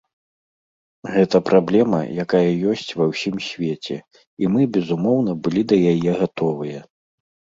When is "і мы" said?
4.45-4.61